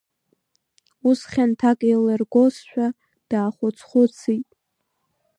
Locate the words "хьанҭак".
1.31-1.79